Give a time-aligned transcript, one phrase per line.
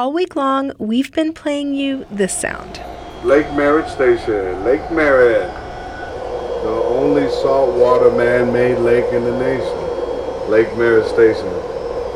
[0.00, 2.80] All week long, we've been playing you this sound.
[3.22, 5.52] Lake Merritt Station, Lake Merritt,
[6.62, 10.50] the only saltwater man-made lake in the nation.
[10.50, 11.52] Lake Merritt Station.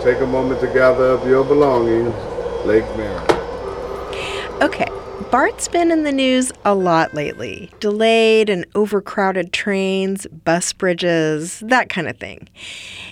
[0.00, 2.14] Take a moment to gather up your belongings.
[2.64, 3.32] Lake Merritt.
[4.62, 4.86] Okay,
[5.30, 7.70] BART's been in the news a lot lately.
[7.80, 12.48] Delayed and overcrowded trains, bus bridges, that kind of thing.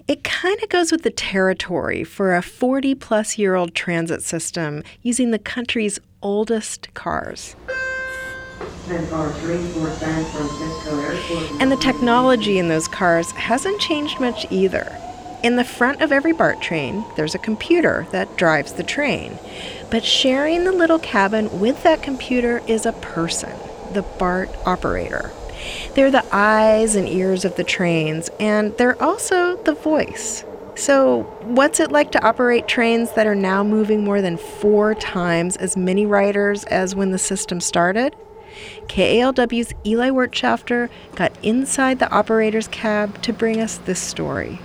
[0.08, 4.82] It kind of goes with the territory for a 40 plus year old transit system
[5.02, 7.54] using the country's oldest cars.
[11.60, 14.90] And the technology in those cars hasn't changed much either.
[15.42, 19.38] In the front of every BART train, there's a computer that drives the train.
[19.90, 23.52] But sharing the little cabin with that computer is a person,
[23.94, 25.30] the BART operator.
[25.94, 30.44] They're the eyes and ears of the trains, and they're also the voice.
[30.74, 35.56] So, what's it like to operate trains that are now moving more than four times
[35.56, 38.14] as many riders as when the system started?
[38.88, 44.60] KALW's Eli Wirtschafter got inside the operator's cab to bring us this story.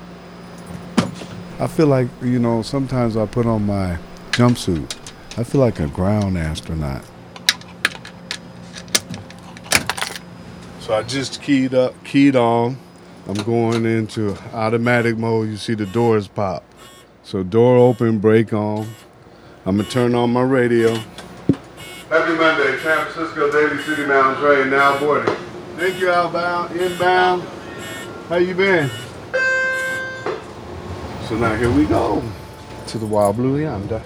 [1.57, 3.97] I feel like, you know, sometimes I put on my
[4.31, 4.93] jumpsuit.
[5.37, 7.03] I feel like a ground astronaut.
[10.81, 12.77] So I just keyed up, keyed on.
[13.27, 15.49] I'm going into automatic mode.
[15.49, 16.63] You see the doors pop.
[17.23, 18.87] So door open, brake on.
[19.65, 20.93] I'm gonna turn on my radio.
[22.09, 25.33] Happy Monday, San Francisco Daily City Mountain train now boarding.
[25.77, 27.43] Thank you, outbound, inbound.
[28.29, 28.91] How you been?
[31.27, 32.21] So now here we go
[32.85, 33.99] to the Wild Blue Yonder.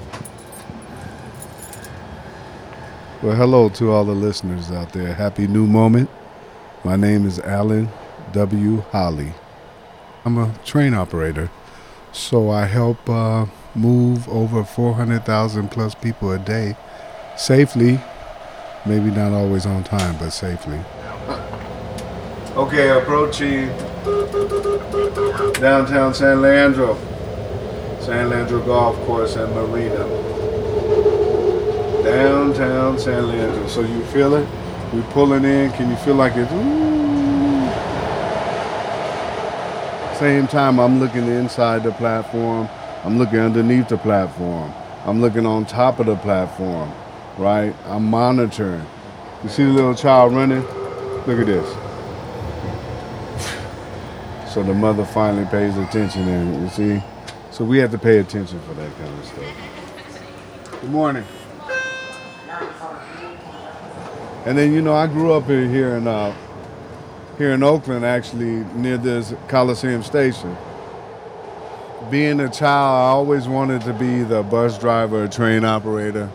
[3.21, 5.13] Well, hello to all the listeners out there.
[5.13, 6.09] Happy new moment.
[6.85, 7.89] My name is Alan
[8.31, 8.77] W.
[8.91, 9.33] Holly.
[10.23, 11.51] I'm a train operator,
[12.13, 16.77] so I help uh, move over 400,000 plus people a day
[17.35, 17.99] safely.
[18.85, 20.79] Maybe not always on time, but safely.
[22.55, 23.69] Okay, approaching
[25.59, 26.97] downtown San Leandro.
[27.99, 30.07] San Leandro Golf Course and Marina.
[32.03, 33.67] Downtown San Leandro.
[33.67, 34.47] So you feel it?
[34.93, 35.71] We pulling in.
[35.73, 36.49] Can you feel like it?
[40.17, 42.67] Same time I'm looking inside the platform.
[43.03, 44.73] I'm looking underneath the platform.
[45.05, 46.91] I'm looking on top of the platform.
[47.37, 47.75] Right?
[47.85, 48.85] I'm monitoring.
[49.43, 50.61] You see the little child running?
[51.25, 51.88] Look at this.
[54.49, 57.03] So the mother finally pays attention and you see
[57.51, 60.81] so we have to pay attention for that kind of stuff.
[60.81, 61.23] Good morning.
[64.45, 66.35] And then you know I grew up here in uh,
[67.37, 70.57] here in Oakland, actually near this Coliseum station.
[72.09, 76.29] Being a child, I always wanted to be the bus driver, or train operator,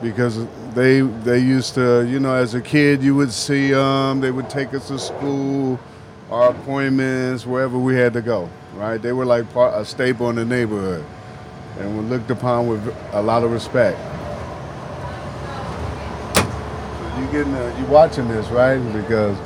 [0.00, 4.20] because they they used to, you know, as a kid, you would see them.
[4.20, 5.80] They would take us to school,
[6.30, 9.00] our appointments, wherever we had to go right?
[9.00, 11.04] They were like part, a staple in the neighborhood
[11.78, 13.98] and were looked upon with a lot of respect.
[16.36, 18.78] So you getting, uh, you watching this, right?
[18.92, 19.36] Because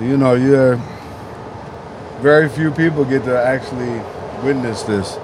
[0.00, 0.76] you know you're
[2.20, 4.00] very few people get to actually
[4.44, 5.18] witness this.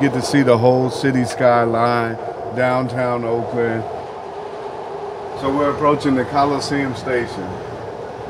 [0.00, 2.16] Get to see the whole city skyline,
[2.56, 3.82] downtown Oakland.
[5.40, 7.48] So we're approaching the Coliseum station.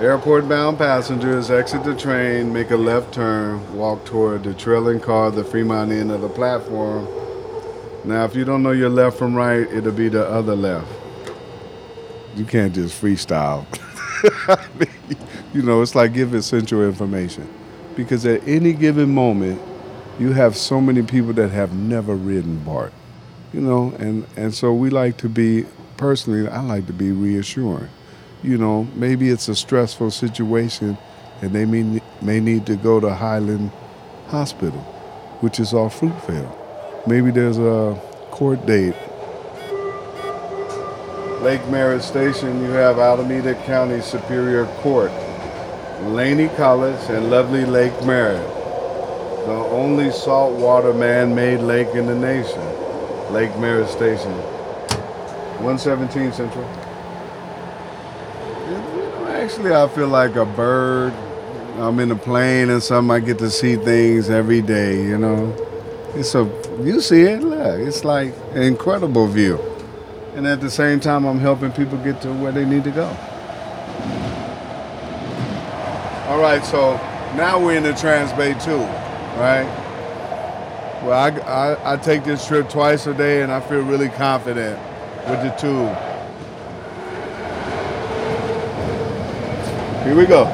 [0.02, 5.30] Airport bound passengers exit the train, make a left turn, walk toward the trailing car,
[5.30, 7.06] the Fremont end of the platform.
[8.04, 10.88] Now, if you don't know your left from right, it'll be the other left.
[12.34, 13.64] You can't just freestyle.
[15.54, 17.48] you know, it's like give essential information.
[17.94, 19.62] Because at any given moment,
[20.18, 22.92] you have so many people that have never ridden BART.
[23.52, 25.64] You know, and, and so we like to be,
[25.96, 27.88] personally, I like to be reassuring
[28.42, 30.98] you know, maybe it's a stressful situation
[31.40, 33.70] and they may, may need to go to Highland
[34.28, 34.80] Hospital,
[35.40, 37.06] which is off Fruitvale.
[37.06, 38.00] Maybe there's a
[38.30, 38.94] court date.
[41.42, 45.10] Lake Merritt Station, you have Alameda County Superior Court,
[46.02, 48.46] Laney College, and lovely Lake Merritt,
[49.46, 52.62] the only saltwater man-made lake in the nation.
[53.32, 54.30] Lake Merritt Station,
[55.58, 56.91] 117 Central.
[59.28, 61.12] Actually, I feel like a bird.
[61.78, 63.10] I'm in a plane and something.
[63.10, 65.02] I get to see things every day.
[65.04, 65.54] You know,
[66.14, 66.44] it's a
[66.82, 67.42] you see it.
[67.42, 69.60] Look, it's like an incredible view.
[70.34, 73.06] And at the same time, I'm helping people get to where they need to go.
[76.28, 76.94] All right, so
[77.36, 78.78] now we're in the Transbay too,
[79.38, 79.66] right?
[81.04, 84.80] Well, I, I, I take this trip twice a day, and I feel really confident
[85.28, 86.11] with the tube.
[90.04, 90.44] Here we go.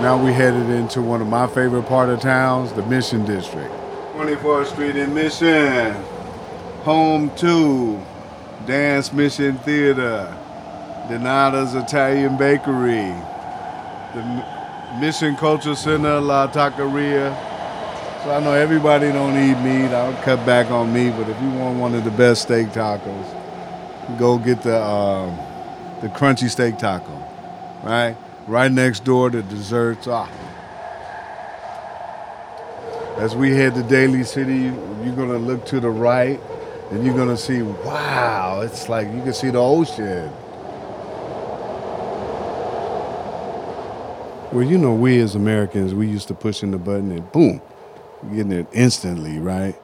[0.00, 3.70] Now we headed into one of my favorite part of towns, the Mission District.
[4.14, 5.94] 24th Street in Mission,
[6.82, 8.04] home to
[8.66, 10.36] Dance Mission Theater,
[11.08, 13.14] Donata's Italian Bakery,
[14.14, 17.34] the Mission Culture Center, La Taqueria.
[18.22, 19.94] So I know everybody don't eat meat.
[19.94, 24.18] I'll cut back on meat, but if you want one of the best steak tacos,
[24.18, 27.12] go get the uh, the crunchy steak taco,
[27.82, 28.16] right?
[28.46, 30.06] Right next door to desserts.
[30.06, 30.28] Ah.
[33.16, 34.72] As we head to Daly City,
[35.04, 36.40] you're gonna look to the right,
[36.90, 40.30] and you're gonna see, wow, it's like you can see the ocean.
[44.52, 47.62] Well, you know, we as Americans, we used to pushing the button and boom,
[48.34, 49.76] getting it instantly, right?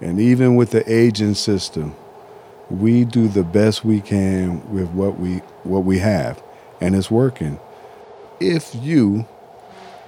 [0.00, 1.94] And even with the aging system,
[2.70, 6.42] we do the best we can with what we what we have,
[6.80, 7.60] and it's working.
[8.40, 9.26] If you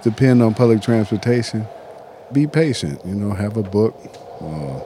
[0.01, 1.67] depend on public transportation,
[2.31, 3.05] be patient.
[3.05, 3.93] You know, have a book,
[4.41, 4.79] uh,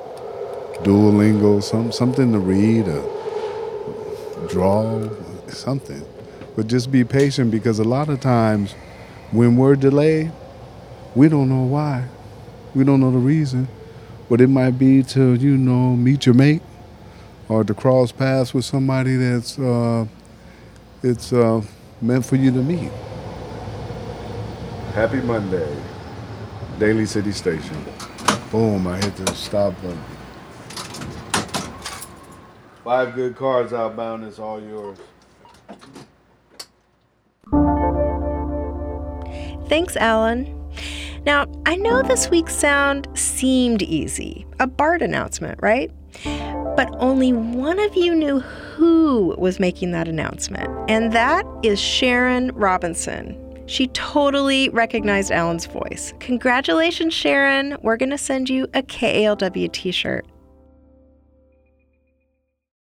[0.84, 5.10] Duolingo, some something to read, or draw,
[5.48, 6.04] something.
[6.58, 8.74] But just be patient because a lot of times
[9.30, 10.32] when we're delayed,
[11.14, 12.06] we don't know why.
[12.74, 13.68] We don't know the reason.
[14.28, 16.64] But it might be to, you know, meet your mate
[17.48, 20.08] or to cross paths with somebody that's uh,
[21.04, 21.62] it's uh,
[22.02, 22.92] meant for you to meet.
[24.96, 25.78] Happy Monday,
[26.80, 27.86] Daly City Station.
[28.52, 30.04] Boom, I hit the stop button.
[32.84, 34.98] Five good cars outbound, it's all yours.
[39.70, 40.54] Thanks, Alan.
[41.26, 45.92] Now, I know this week's sound seemed easy a BART announcement, right?
[46.24, 52.52] But only one of you knew who was making that announcement, and that is Sharon
[52.54, 53.38] Robinson.
[53.66, 56.14] She totally recognized Alan's voice.
[56.20, 57.76] Congratulations, Sharon.
[57.82, 60.26] We're going to send you a KALW t shirt.